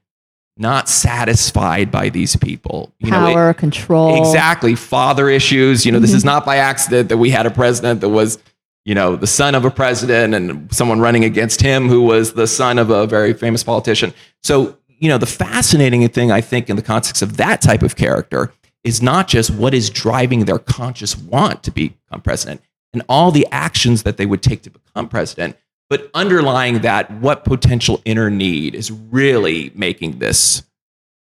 [0.57, 2.93] not satisfied by these people.
[3.01, 4.17] You know, it- Power, control.
[4.17, 4.77] Exactly.
[4.77, 5.85] Father issues.
[5.85, 6.29] You know, this is mm-hmm.
[6.29, 8.39] not by accident that we had a president that was,
[8.85, 12.47] you know, the son of a president and someone running against him who was the
[12.47, 14.15] son of a very famous politician.
[14.45, 17.97] So, you know, the fascinating thing, I think, in the context of that type of
[17.97, 18.53] character
[18.85, 22.61] is not just what is driving their conscious want to become president
[22.93, 25.57] and all the actions that they would take to become president,
[25.95, 30.65] but underlying that, what potential inner need is really making this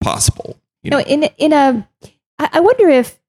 [0.01, 0.57] possible.
[0.81, 1.87] You No, in in a,
[2.39, 3.19] I I wonder if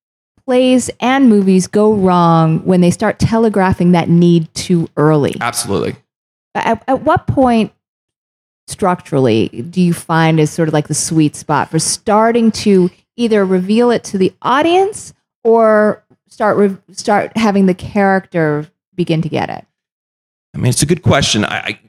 [0.46, 5.36] plays and movies go wrong when they start telegraphing that need too early.
[5.38, 5.96] Absolutely.
[6.54, 7.74] At, at what point
[8.66, 13.44] structurally do you find is sort of like the sweet spot for starting to either
[13.44, 19.50] reveal it to the audience or start re- start having the character begin to get
[19.50, 19.66] it?
[20.54, 21.44] I mean, it's a good question.
[21.44, 21.80] I, I,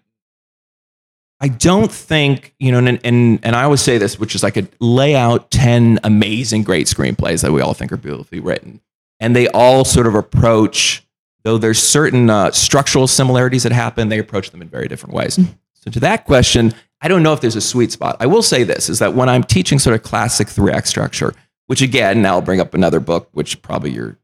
[1.39, 4.49] I don't think you know, and, and and I always say this, which is I
[4.49, 8.81] could lay out ten amazing, great screenplays that we all think are beautifully written,
[9.19, 11.03] and they all sort of approach.
[11.43, 15.39] Though there's certain uh, structural similarities that happen, they approach them in very different ways.
[15.73, 18.17] So to that question, I don't know if there's a sweet spot.
[18.19, 21.35] I will say this: is that when I'm teaching sort of classic three act structure,
[21.67, 24.17] which again, now I'll bring up another book, which probably your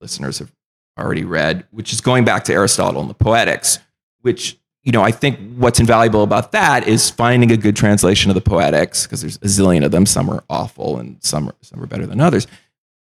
[0.00, 0.52] listeners have
[0.98, 3.78] already read, which is going back to Aristotle and the Poetics,
[4.20, 8.34] which, you know, I think what's invaluable about that is finding a good translation of
[8.34, 10.06] the Poetics, because there's a zillion of them.
[10.06, 12.46] Some are awful and some are, some are better than others.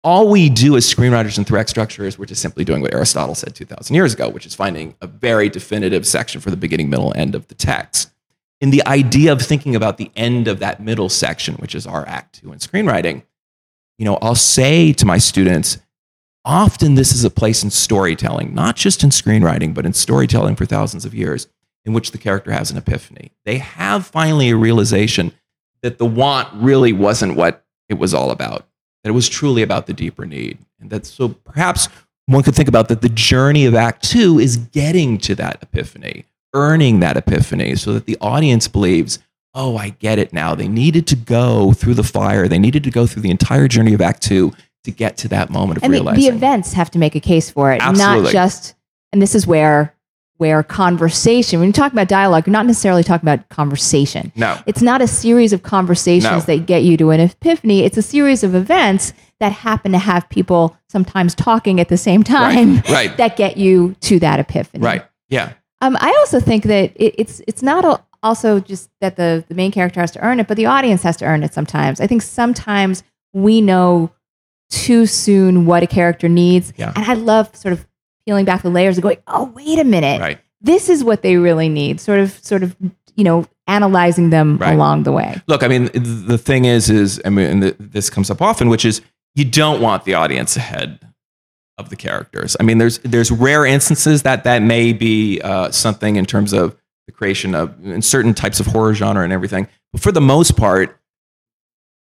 [0.04, 3.54] All we do as screenwriters and three structures, we're just simply doing what Aristotle said
[3.54, 7.36] 2,000 years ago, which is finding a very definitive section for the beginning, middle, end
[7.36, 8.12] of the text.
[8.62, 12.08] In the idea of thinking about the end of that middle section, which is our
[12.08, 13.24] act two in screenwriting,
[13.98, 15.78] you know, I'll say to my students,
[16.46, 20.66] often this is a place in storytelling, not just in screenwriting, but in storytelling for
[20.66, 21.48] thousands of years,
[21.86, 23.32] in which the character has an epiphany.
[23.46, 25.34] They have finally a realization
[25.82, 28.68] that the want really wasn't what it was all about,
[29.04, 30.60] that it was truly about the deeper need.
[30.80, 31.88] And that so perhaps
[32.26, 36.26] one could think about that the journey of Act Two is getting to that epiphany,
[36.54, 39.20] earning that epiphany, so that the audience believes,
[39.54, 40.54] oh, I get it now.
[40.54, 43.94] They needed to go through the fire, they needed to go through the entire journey
[43.94, 46.22] of Act Two to get to that moment of and the, realizing.
[46.24, 48.24] the events have to make a case for it, Absolutely.
[48.24, 48.76] not just.
[49.12, 49.96] And this is where
[50.38, 51.60] where conversation.
[51.60, 54.32] When you talk about dialogue, you're not necessarily talking about conversation.
[54.38, 56.56] no, It's not a series of conversations No.
[56.56, 57.82] that get you to an epiphany.
[57.84, 59.12] It's a series of events
[59.42, 63.18] that happen to have people sometimes talking at the same time Right, right.
[63.18, 64.82] that get you to that epiphany.
[64.82, 65.04] right.
[65.28, 65.52] Yeah.
[65.82, 69.56] Um, I also think that it, it's it's not a, also just that the the
[69.56, 72.00] main character has to earn it, but the audience has to earn it sometimes.
[72.00, 74.10] I think sometimes we know
[74.70, 76.92] too soon what a character needs, Yeah.
[76.96, 77.86] and I love sort of
[78.26, 80.40] peeling back the layers and going, "Oh, wait a minute, Right.
[80.62, 82.76] this is what they really need." Sort of, sort of,
[83.16, 84.74] you know, analyzing them Right.
[84.74, 85.42] along the way.
[85.48, 88.86] Look, I mean, the thing is, is I mean, and this comes up often, which
[88.86, 89.02] is
[89.36, 91.00] you don't want the audience ahead
[91.78, 92.58] of the characters.
[92.60, 96.76] I mean, there's there's rare instances that that may be uh, something in terms of
[97.08, 99.68] the creation of in certain types of horror genre and everything.
[99.94, 101.00] But for the most part,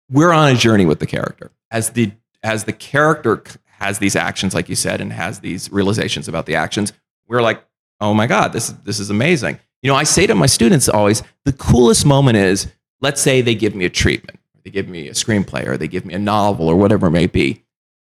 [0.10, 2.12] we're on a journey with the character as the
[2.46, 3.44] as the character
[3.80, 6.94] has these actions, like you said, and has these realizations about the actions.
[7.28, 7.62] We're like,
[8.00, 9.60] oh my god, this this is amazing.
[9.82, 12.68] You know, I say to my students always, the coolest moment is,
[13.02, 16.06] let's say they give me a treatment, they give me a screenplay, or they give
[16.06, 17.64] me a novel, or whatever it may be.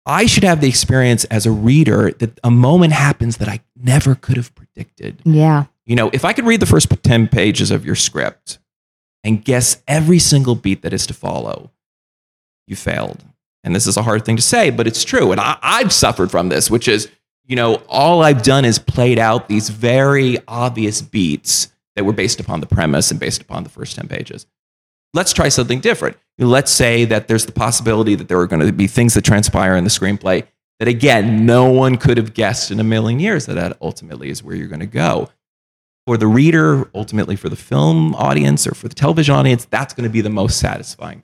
[0.06, 4.16] I should have the experience as a reader that a moment happens that I never
[4.16, 5.22] could have predicted.
[5.26, 8.60] Yeah, You know, if I could read the first 10 pages of your script
[9.24, 11.72] and guess every single beat that is to follow,
[12.66, 13.24] you failed.
[13.64, 15.32] And this is a hard thing to say, but it's true.
[15.32, 17.10] And I, I've suffered from this, which is,
[17.46, 22.40] you know, all I've done is played out these very obvious beats that were based
[22.40, 24.48] upon the premise and based upon the first 10 pages.
[25.14, 26.18] Let's try something different.
[26.38, 29.76] Let's say that there's the possibility that there are going to be things that transpire
[29.76, 30.46] in the screenplay
[30.80, 34.42] that, again, no one could have guessed in a million years that that ultimately is
[34.42, 35.30] where you're going to go
[36.08, 40.04] for the reader, ultimately for the film audience or for the television audience, that's going
[40.04, 41.24] to be the most satisfying.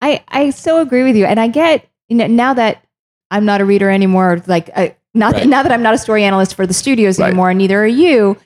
[0.00, 2.82] I I so agree with you, and I get you know now that
[3.30, 4.42] I'm not a reader anymore.
[4.46, 5.46] Like uh, not Right.
[5.48, 7.28] now that I'm not a story analyst for the studios Right.
[7.28, 8.36] anymore, and neither are you.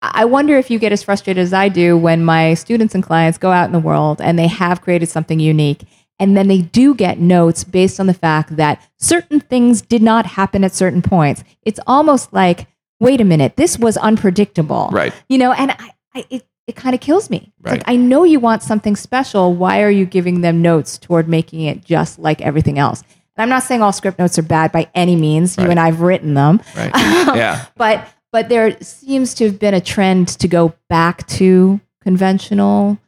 [0.00, 3.36] I wonder if you get as frustrated as I do when my students and clients
[3.36, 5.82] go out in the world and they have created something unique.
[6.20, 10.24] And then they do get notes based on the fact that certain things did not
[10.24, 11.42] happen at certain points.
[11.62, 12.68] It's almost like,
[13.00, 14.88] wait a minute, this was unpredictable.
[14.92, 15.12] Right.
[15.28, 17.52] You know, and I, I it, it kind of kills me.
[17.60, 17.78] Right.
[17.78, 19.54] Like, I know you want something special.
[19.54, 23.02] Why are you giving them notes toward making it just like everything else?
[23.36, 25.56] And I'm not saying all script notes are bad by any means.
[25.56, 26.60] You and I've written them.
[26.76, 26.92] Right.
[26.94, 27.66] yeah.
[27.76, 32.98] But but there seems to have been a trend to go back to conventional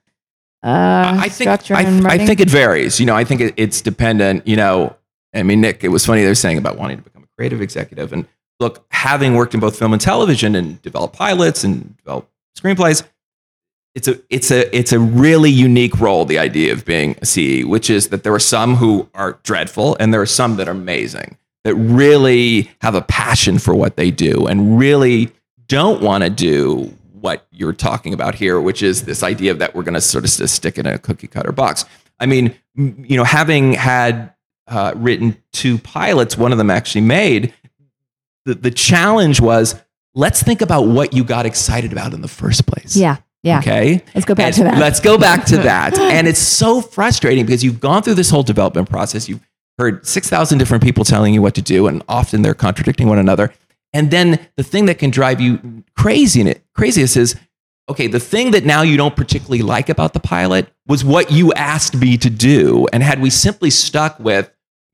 [0.63, 3.01] uh, I think I, I think it varies.
[3.01, 4.47] You know, I think it, it's dependent.
[4.47, 4.95] You know,
[5.35, 7.63] I mean, Nick, it was funny they were saying about wanting to become a creative
[7.63, 8.13] executive.
[8.13, 8.27] And
[8.59, 13.03] look, having worked in both film and television and developed pilots and developed screenplays,
[13.95, 16.25] it's a it's a it's a really unique role.
[16.25, 19.97] The idea of being a CE, which is that there are some who are dreadful
[19.99, 24.11] and there are some that are amazing that really have a passion for what they
[24.11, 25.31] do and really
[25.67, 29.83] don't want to do what you're talking about here, which is this idea that we're
[29.83, 31.85] going to sort of stick in a cookie cutter box.
[32.19, 34.33] I mean, you know, having had
[34.69, 37.53] uh, written two pilots, one of them actually made,
[38.47, 39.75] the, the challenge was
[40.15, 42.97] let's think about what you got excited about in the first place.
[42.97, 43.59] yeah, yeah.
[43.59, 44.03] Okay.
[44.15, 44.79] Let's go back And to that.
[44.79, 45.99] Let's go back to that.
[45.99, 49.29] and it's so frustrating because you've gone through this whole development process.
[49.29, 49.41] You've
[49.79, 53.53] heard 6,000 different people telling you what to do, and often they're contradicting one another.
[53.93, 57.35] And then the thing that can drive you crazy in it, craziest is
[57.89, 61.53] okay, the thing that now you don't particularly like about the pilot was what you
[61.55, 62.87] asked me to do.
[62.93, 64.49] And had we simply stuck with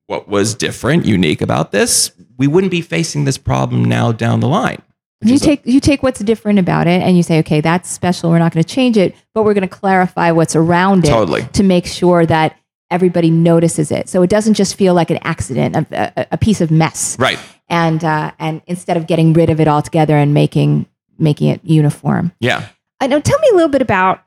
[0.06, 4.48] what was different, unique about this, we wouldn't be facing this problem now down the
[4.48, 4.80] line.
[5.22, 7.90] You is a- take you take what's different about it and you say, okay, that's
[7.90, 8.30] special.
[8.30, 11.42] We're not going to change it, but we're going to clarify what's around it Totally.
[11.54, 12.56] to make sure that
[12.90, 16.60] everybody notices it, so it doesn't just feel like an accident, a, a, a piece
[16.60, 17.18] of mess.
[17.18, 17.38] right.
[17.68, 20.86] And uh, and instead of getting rid of it altogether and making
[21.18, 22.30] making it uniform.
[22.38, 22.68] Yeah.
[23.00, 23.20] I know.
[23.20, 24.22] Tell me a little bit about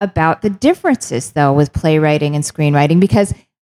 [0.00, 3.32] about the differences though with playwriting and screenwriting because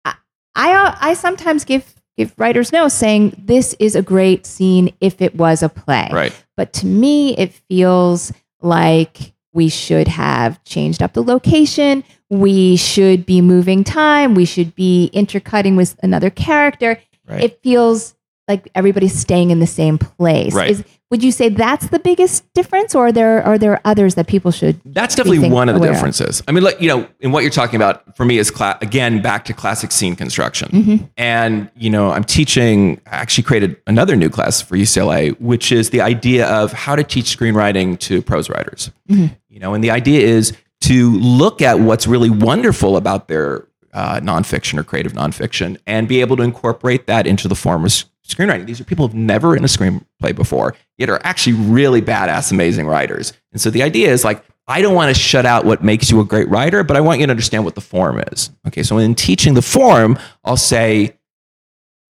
[0.05, 0.14] I
[0.55, 5.20] I, uh, I sometimes give give writers notes saying this is a great scene if
[5.22, 6.09] it was a play.
[6.12, 6.44] Right.
[6.57, 12.05] But to me, it feels like we should have changed up the location.
[12.31, 14.35] We should be moving time.
[14.35, 16.98] We should be intercutting with another character.
[17.27, 17.44] Right.
[17.44, 18.14] It feels
[18.48, 20.55] like everybody's staying in the same place.
[20.55, 20.70] Right.
[20.70, 24.27] Is, would you say that's the biggest difference, or are there are there others that
[24.27, 24.81] people should?
[24.87, 25.96] That's definitely one of the aware of.
[25.96, 26.42] differences.
[26.48, 29.20] I mean, like, you know, in what you're talking about for me is cla- again
[29.20, 30.70] back to classic scene construction.
[30.70, 31.05] Mm-hmm.
[31.18, 32.98] And you know, I'm teaching.
[33.07, 37.05] I actually created another new class for UCLA, which is the idea of how to
[37.05, 38.90] teach screenwriting to prose writers.
[39.11, 39.35] Mm-hmm.
[39.51, 44.18] You know, and the idea is to look at what's really wonderful about their uh,
[44.20, 47.92] nonfiction or creative nonfiction and be able to incorporate that into the form of
[48.35, 48.66] screenwriting.
[48.66, 52.87] These are people who've never written a screenplay before, yet are actually really badass, amazing
[52.87, 53.33] writers.
[53.53, 56.21] And so the idea is like, I don't want to shut out what makes you
[56.21, 58.51] a great writer, but I want you to understand what the form is.
[58.66, 61.18] Okay, so in teaching the form, I'll say,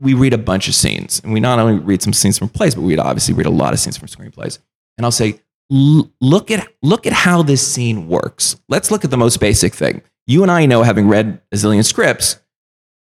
[0.00, 2.74] we read a bunch of scenes, and we not only read some scenes from plays,
[2.74, 4.58] but we'd obviously read a lot of scenes from screenplays.
[4.98, 8.56] And I'll say, look at look at how this scene works.
[8.68, 10.02] Let's look at the most basic thing.
[10.26, 12.40] You and I know, having read a zillion scripts,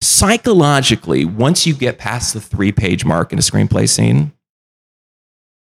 [0.01, 4.33] psychologically, once you get past the three page mark in a screenplay scene,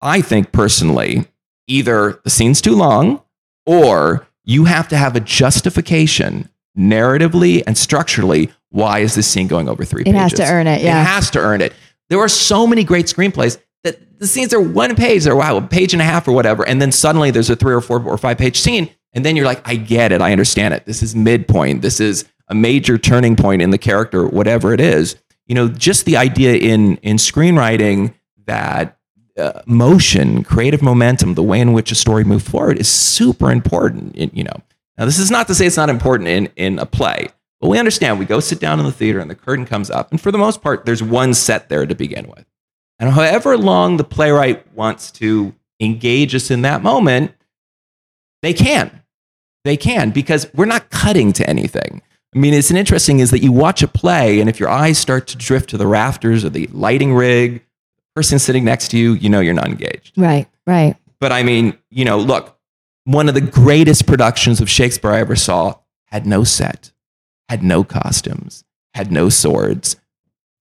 [0.01, 1.27] I think personally,
[1.67, 3.23] either the scene's too long
[3.67, 8.51] or you have to have a justification narratively and structurally.
[8.71, 10.21] Why is this scene going over three It pages?
[10.21, 10.83] has to earn it.
[10.83, 11.01] Yeah.
[11.01, 11.73] It has to earn it.
[12.11, 15.63] There are so many great screenplays that the scenes are one page or wow, a
[15.63, 16.67] page and a half or whatever.
[16.67, 18.89] And then suddenly there's a three or four or five page scene.
[19.15, 20.21] And then you're like, I get it.
[20.21, 20.85] I understand it.
[20.85, 21.83] This is midpoint.
[21.83, 25.17] This is a major turning point in the character, whatever it is.
[25.47, 28.15] You know, just the idea in, in screenwriting
[28.47, 28.99] that
[29.39, 34.15] uh, motion, creative momentum, the way in which a story moves forward is super important.
[34.17, 34.63] in- you know,
[34.99, 37.29] now this is not to say it's not important in, in a play,
[37.61, 40.11] but we understand we go sit down in the theater and the curtain comes up.
[40.11, 42.45] And for the most part, there's one set there to begin with.
[42.99, 47.33] And however long the playwright wants to engage us in that moment,
[48.43, 49.03] they can.
[49.65, 52.03] They can because we're not cutting to anything.
[52.39, 54.97] I mean, it's an interesting is that you watch a play, and if your eyes
[54.97, 57.65] start to drift to the rafters or the lighting rig,
[58.15, 60.17] person sitting next to you, you know you're not engaged.
[60.17, 60.47] Right.
[60.65, 60.95] Right.
[61.19, 62.57] But I mean, you know, look,
[63.03, 66.93] one of the greatest productions of Shakespeare I ever saw had no set,
[67.49, 68.63] had no costumes,
[68.95, 69.97] had no swords,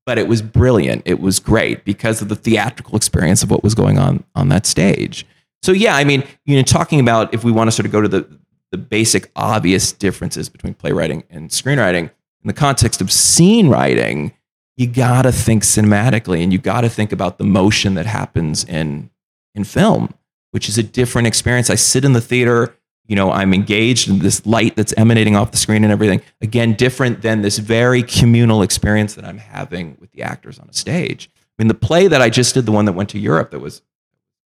[0.04, 1.04] but it was brilliant.
[1.06, 4.66] It was great because of the theatrical experience of what was going on on that
[4.66, 5.28] stage.
[5.62, 8.02] So yeah, I mean, you know, talking about if we want to sort of go
[8.02, 8.28] to the
[8.72, 12.12] the basic obvious differences between playwriting and screenwriting
[12.44, 14.34] in the context of scene writing,
[14.76, 18.64] you got to think cinematically and you got to think about the motion that happens
[18.64, 19.10] in
[19.56, 20.14] in film.
[20.52, 21.70] which is a different experience.
[21.70, 22.76] I sit in the theater,
[23.06, 26.22] you know, I'm engaged in this light that's emanating off the screen and everything.
[26.42, 30.74] Again, different than this very communal experience that I'm having with the actors on a
[30.74, 31.30] stage.
[31.36, 33.60] I mean, the play that I just did, the one that went to Europe that
[33.60, 33.82] was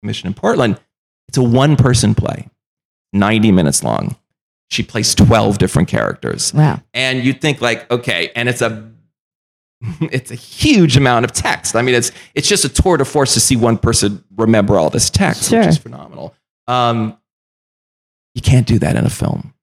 [0.01, 0.79] commissioned in Portland,
[1.27, 2.49] it's a one person play,
[3.15, 4.15] 90 minutes long.
[4.69, 6.53] She plays 12 different characters.
[6.53, 6.81] Wow.
[6.93, 8.91] And you'd think like, okay, and it's a
[10.01, 11.75] it's a huge amount of text.
[11.75, 14.89] I mean, it's it's just a tour de force to see one person remember all
[14.89, 15.59] this text, Sure.
[15.59, 16.33] which is phenomenal.
[16.67, 17.17] Um,
[18.33, 19.53] you can't do that in a film.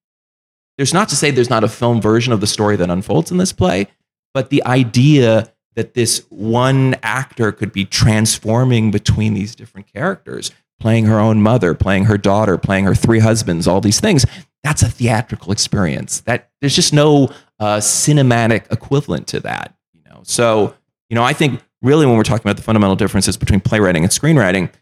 [0.78, 3.36] There's not to say there's not a film version of the story that unfolds in
[3.38, 3.88] this play,
[4.32, 10.50] but the idea that this one actor could be transforming between these different characters,
[10.82, 14.26] playing her own mother, playing her daughter, playing her three husbands, all these things,
[14.64, 16.20] that's a theatrical experience.
[16.22, 19.76] That there's just no uh, cinematic equivalent to that.
[19.94, 20.74] You know, so
[21.08, 24.10] you know, I think really when we're talking about the fundamental differences between playwriting and
[24.12, 24.72] screenwriting,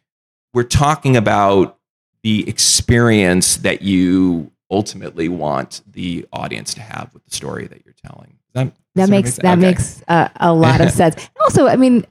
[0.55, 1.77] we're talking about
[2.23, 7.95] the experience that you ultimately want the audience to have with the story that you're
[8.07, 8.39] telling.
[8.55, 9.61] That, That makes that Okay.
[9.61, 11.29] makes uh, a lot of sense.
[11.43, 12.07] Also, I mean,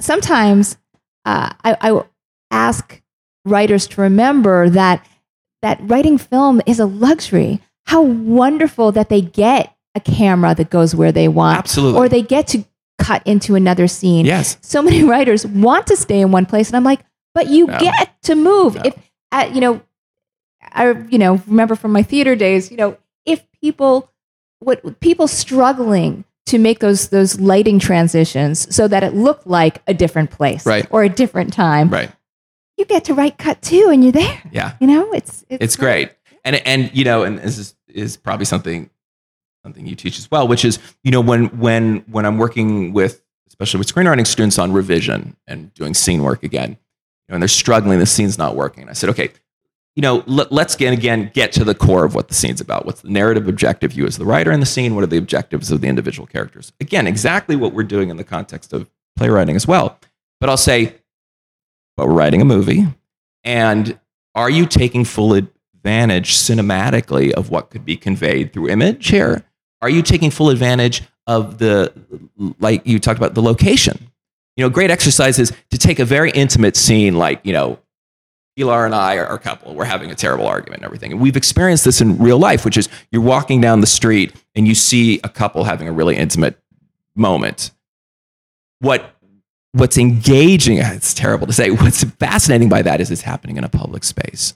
[0.00, 0.78] sometimes
[1.26, 2.08] uh, I, I will
[2.50, 3.02] ask
[3.46, 5.06] writers to remember that
[5.62, 7.60] that writing film is a luxury.
[7.86, 11.98] How wonderful that they get a camera that goes where they want, absolutely.
[11.98, 12.64] or they get to
[12.98, 14.26] cut into another scene.
[14.26, 17.00] yes, So many writers want to stay in one place, and I'm like,
[17.34, 17.78] but you No.
[17.78, 18.74] get to move.
[18.74, 18.82] No.
[18.84, 18.94] If
[19.32, 19.80] uh, you know,
[20.62, 24.10] I you know remember from my theater days, you know, if people
[24.60, 29.94] what people struggling to make those those lighting transitions so that it looked like a
[29.94, 30.86] different place Right.
[30.90, 32.10] or a different time, right.
[32.76, 34.42] You get to write cut to, and you're there.
[34.52, 34.74] Yeah.
[34.80, 36.12] You know, it's it's, it's great.
[36.44, 38.90] And and you know and this is, is probably something
[39.66, 43.20] something you teach as well which is you know when when when i'm working with
[43.48, 46.76] especially with screenwriting students on revision and doing scene work again you
[47.30, 48.88] know, and they're struggling the scene's not working.
[48.88, 49.30] I said okay
[49.96, 52.86] you know let, let's again again get to the core of what the scene's about.
[52.86, 53.92] What's the narrative objective?
[53.92, 56.72] You as the writer in the scene what are the objectives of the individual characters?
[56.80, 59.98] Again exactly what we're doing in the context of playwriting as well.
[60.38, 60.94] But i'll say
[61.96, 62.86] but we're writing a movie
[63.44, 63.98] and
[64.34, 69.44] are you taking full advantage cinematically of what could be conveyed through image here?
[69.80, 71.92] Are you taking full advantage of the,
[72.58, 74.10] like you talked about, the location?
[74.56, 77.78] You know, great exercise is to take a very intimate scene, like, you know,
[78.56, 79.74] Pilar and I are a couple.
[79.74, 81.12] We're having a terrible argument and everything.
[81.12, 84.66] And we've experienced this in real life, which is you're walking down the street and
[84.66, 86.58] you see a couple having a really intimate
[87.14, 87.70] moment.
[88.80, 89.15] What
[89.76, 93.68] what's engaging, it's terrible to say, what's fascinating by that is it's happening in a
[93.68, 94.54] public space.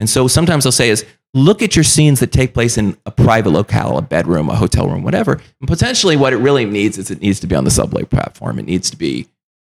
[0.00, 1.04] And so sometimes I'll say is
[1.34, 4.88] look at your scenes that take place in a private locale, a bedroom, a hotel
[4.88, 5.40] room, whatever.
[5.60, 8.58] And potentially what it really needs is it needs to be on the subway platform.
[8.58, 9.28] It needs to be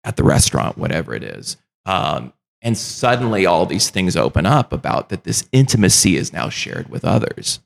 [0.03, 1.57] at the restaurant, whatever it is.
[1.85, 6.89] Um, and suddenly all these things open up about that this intimacy is now shared
[6.89, 7.59] with others.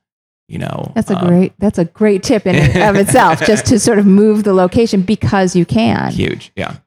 [0.48, 3.66] You know, That's a um, great that's a great tip in and of itself, just
[3.66, 6.12] to sort of move the location because you can.
[6.14, 6.54] huge.
[6.56, 6.78] Yeah.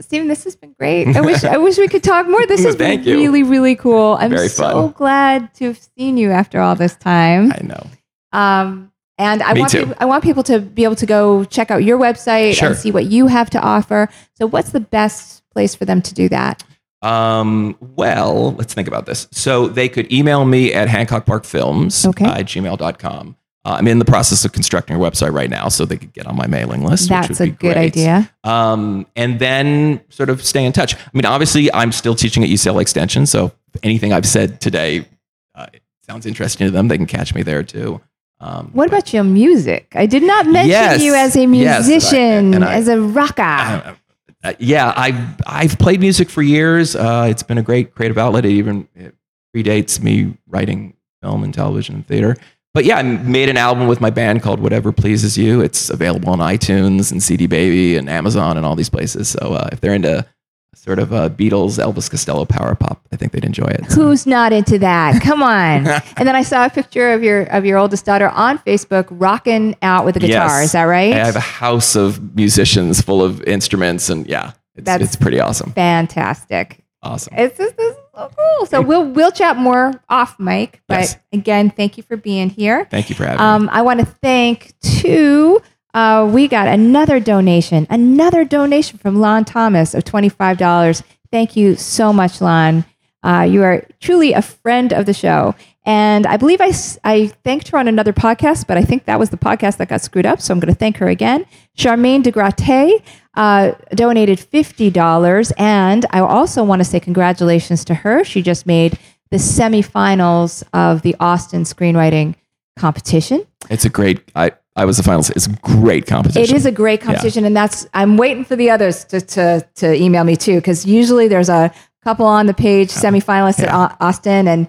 [0.00, 1.14] Steven, this has been great.
[1.16, 2.46] I wish I wish we could talk more.
[2.46, 3.16] This has been you.
[3.16, 4.16] really, really cool.
[4.18, 4.92] I'm Very so fun.
[4.92, 7.52] glad to have seen you after all this time.
[7.52, 7.86] I know.
[8.32, 9.80] Um, and I Me want too.
[9.80, 12.68] people, I want people to be able to go check out your website Sure.
[12.70, 14.08] and see what you have to offer.
[14.34, 16.64] So, what's the best place for them to do that?
[17.02, 19.28] Um, well, let's think about this.
[19.30, 22.24] So they could email me at Hancock Park Films Okay.
[22.24, 23.36] uh, at gmail.com.
[23.66, 26.26] Uh, I'm in the process of constructing a website right now, so they could get
[26.26, 27.04] on my mailing list.
[27.04, 27.76] which That's would a be good great.
[27.96, 28.30] idea.
[28.44, 30.94] Um, and then sort of stay in touch.
[30.94, 35.06] I mean, obviously, I'm still teaching at UCLA Extension, so anything I've said today
[35.54, 35.66] uh,
[36.06, 38.00] sounds interesting to them, they can catch me there too.
[38.40, 39.92] Um, What about your music?
[39.94, 41.00] I did not mention Yes.
[41.02, 43.40] you as a Yes, I- musician, and I- as a rocker.
[43.42, 43.94] Uh,
[44.42, 46.94] uh, yeah, I've I've played music for years.
[46.94, 48.44] Uh, it's been a great creative outlet.
[48.44, 49.14] It even it
[49.56, 52.36] predates me writing film and television and theater.
[52.74, 55.60] But yeah, I made an album with my band called Whatever Pleases You.
[55.60, 59.28] It's available on iTunes and CD Baby and Amazon and all these places.
[59.28, 60.26] So uh, if they're into
[60.74, 63.84] sort of uh, Beatles, Elvis Costello power pop, I think they'd enjoy it.
[63.86, 65.22] Who's not into that?
[65.22, 65.86] Come on.
[66.16, 69.76] and then I saw a picture of your of your oldest daughter on Facebook rocking
[69.80, 70.58] out with a guitar.
[70.58, 70.64] Yes.
[70.64, 71.12] Is that right?
[71.14, 75.38] I have a house of musicians full of instruments, and yeah, it's, That's- it's pretty
[75.38, 75.70] awesome.
[75.74, 76.82] Fantastic.
[77.04, 77.34] Awesome.
[77.36, 78.66] It's just this so cool.
[78.66, 80.80] So we'll we'll chat more off mic.
[80.86, 81.16] But Yes.
[81.32, 82.86] again, thank you for being here.
[82.90, 83.44] Thank you for having me.
[83.44, 85.60] Um, I want to thank two.
[85.92, 91.02] Uh, we got another donation, another donation from Lon Thomas of twenty five dollars.
[91.30, 92.84] Thank you so much, Lon.
[93.22, 95.54] Uh, you are truly a friend of the show,
[95.86, 96.72] And I believe I,
[97.04, 100.02] I thanked her on another podcast, but I think that was the podcast that got
[100.02, 100.40] screwed up.
[100.42, 101.46] So I'm going to thank her again.
[101.76, 103.02] Charmaine de Gratte
[103.36, 105.52] uh, donated $50.
[105.58, 108.24] And I also want to say congratulations to her.
[108.24, 108.98] She just made
[109.30, 112.36] the semifinals of the Austin screenwriting
[112.76, 113.46] competition.
[113.70, 114.20] It's a great.
[114.34, 115.30] I I was the finalist.
[115.30, 116.42] It's a great competition.
[116.42, 119.94] It is a great competition, and that's I'm waiting for the others to to, to
[119.94, 121.72] email me too, because usually there's a
[122.02, 124.68] couple on the page semifinalists at Austin, and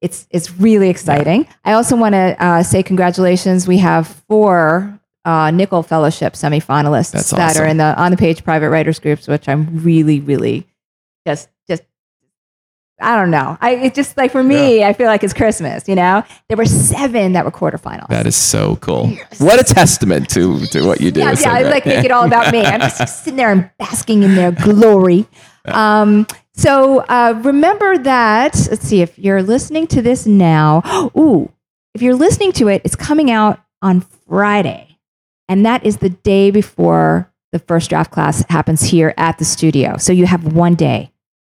[0.00, 1.46] it's it's really exciting.
[1.64, 3.66] I also want to uh, say congratulations.
[3.66, 8.44] We have four uh, Nicholl Fellowship semifinalists That's that are in the on the page
[8.44, 10.66] private writers groups, which I'm really really
[11.26, 11.82] just just.
[13.00, 13.58] I don't know.
[13.60, 15.88] I it's just like for me, I feel like it's Christmas.
[15.88, 18.08] You know, there were seven that were quarterfinals.
[18.08, 19.16] That is so cool.
[19.38, 21.20] What a testament to to what you do.
[21.20, 22.60] Yeah, yeah, I like make it all about me.
[22.60, 25.26] I'm just sitting there and basking in their glory.
[25.66, 28.54] Um, so uh, remember that.
[28.70, 31.10] Let's see if you're listening to this now.
[31.16, 31.50] Ooh,
[31.94, 34.93] if you're listening to it, it's coming out on Friday,
[35.48, 39.96] and that is the day before the first draft class happens here at the studio.
[39.96, 41.12] So you have one day,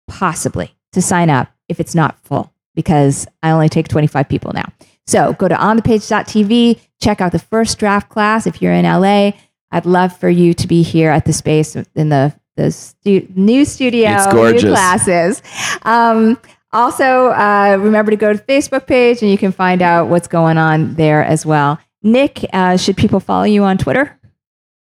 [0.08, 4.72] possibly, to sign up if it's not full, because I only take 25 people now.
[5.06, 9.32] So go to onthepage.tv, check out the first draft class if you're in LA.
[9.70, 13.64] I'd love for you to be here at the space in the the stu- new
[13.64, 14.62] studio, It's new gorgeous.
[14.70, 15.42] classes.
[15.82, 16.38] Um,
[16.72, 20.28] also, uh, remember to go to the Facebook page and you can find out what's
[20.28, 21.80] going on there as well.
[22.04, 24.16] Nick, uh, should people follow you on Twitter?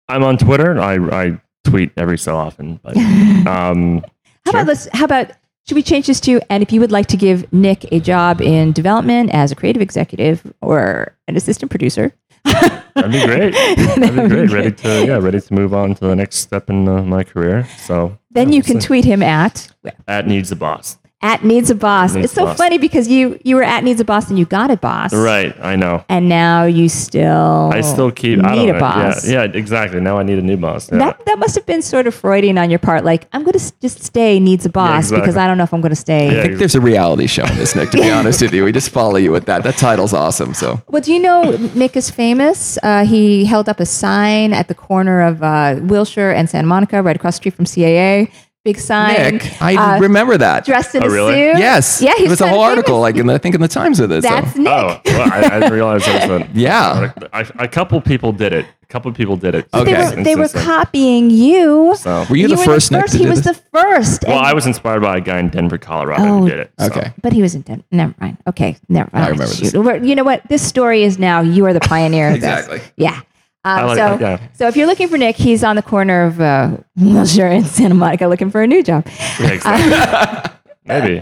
[0.07, 0.79] I'm on Twitter.
[0.79, 2.97] I, I tweet every so often, but
[3.47, 3.99] um,
[4.45, 4.61] How Sure.
[4.61, 4.87] about let's?
[4.93, 5.31] How about
[5.67, 6.41] should we change this to?
[6.49, 9.81] And if you would like to give Nick a job in development as a creative
[9.81, 12.11] executive or an assistant producer,
[12.43, 13.53] that'd be great.
[13.53, 14.51] That'd be great.
[14.51, 17.67] Ready to yeah, ready to move on to the next step in uh, my career.
[17.77, 19.71] So then yeah, you can tweet him at
[20.07, 20.97] at needs a boss.
[21.21, 22.13] At needs a boss.
[22.15, 22.57] Needs it's so boss.
[22.57, 25.55] funny because you you were at needs a boss and you got a boss, Right,
[25.61, 26.03] I know.
[26.09, 28.43] And now you still I still keep.
[28.43, 28.79] I need don't a know.
[28.79, 29.27] boss.
[29.27, 29.99] Yeah, yeah, exactly.
[29.99, 30.91] Now I need a new boss.
[30.91, 30.97] Yeah.
[30.99, 33.03] That that must have been sort of Freudian on your part.
[33.03, 35.21] Like I'm going to just stay needs a boss exactly.
[35.21, 36.33] because I don't know if I'm going to stay.
[36.33, 37.91] Yeah, I think there's a reality show in this, Nick.
[37.91, 39.63] To be honest with you, we just follow you with that.
[39.63, 40.53] That title's awesome.
[40.53, 42.77] So Well, do you know Nick is famous?
[42.83, 47.01] Uh, he held up a sign at the corner of uh, Wilshire and Santa Monica,
[47.01, 48.31] right across the street from CAA.
[48.63, 49.37] Big sign.
[49.37, 50.65] Nick, I uh, remember that.
[50.65, 51.33] dressed in Oh, a really?
[51.33, 51.57] suit.
[51.57, 51.99] Yes.
[51.99, 53.99] Yeah, it he's was a whole article, like in the, I think in the Times
[53.99, 54.23] of this.
[54.23, 54.59] That's so.
[54.59, 54.67] Nick.
[54.71, 56.49] Oh, well, I, I didn't realize there was a.
[56.53, 57.11] Yeah.
[57.33, 58.67] I, a couple people did it.
[58.83, 59.71] A couple people did it.
[59.71, 59.97] They Okay.
[59.97, 61.95] were Since- they were copying you.
[61.97, 63.13] So, Were you, the were first, Nick, first.
[63.13, 63.57] to He do was this?
[63.57, 64.25] the first.
[64.27, 66.71] well, I was inspired by a guy in Denver, Colorado Oh, who did it.
[66.77, 66.85] so.
[66.85, 67.13] Okay.
[67.21, 67.83] But he was in Denver.
[67.89, 68.37] Never mind.
[68.45, 69.25] Okay, never mind.
[69.25, 69.71] I remember this.
[69.71, 69.83] Shoot.
[69.83, 70.47] We're- You know what?
[70.49, 72.77] This story is now you are the pioneer of Exactly.
[72.77, 72.91] this.
[72.97, 73.21] Yeah.
[73.63, 74.47] Um, like so, that, yeah.
[74.53, 77.93] so if you're looking for Nick, he's on the corner of uh, Wilshire and Santa
[77.93, 79.07] Monica looking for a new job.
[79.39, 80.57] Yeah, exactly.
[80.85, 81.19] Maybe.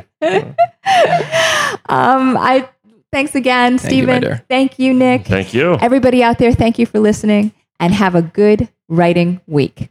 [1.90, 2.70] Um, I
[3.12, 4.22] thanks again, Thank Steven.
[4.22, 4.46] dear.
[4.48, 5.26] Thank you, Nick.
[5.26, 5.78] Thank you.
[5.82, 9.90] Everybody out there, thank you for listening, and have a good writing week.